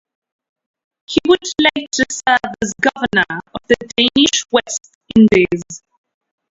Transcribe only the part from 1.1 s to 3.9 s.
would later serve as governor of the